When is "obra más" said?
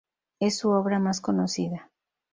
0.71-1.21